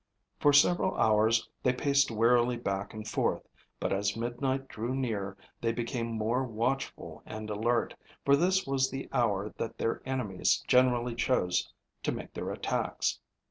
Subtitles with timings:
[0.39, 3.43] For several hours they paced wearily back and forth,
[3.79, 7.93] but as midnight drew near they became more watchful and alert,
[8.25, 13.19] for this was the hour that their enemies generally chose to make their attacks.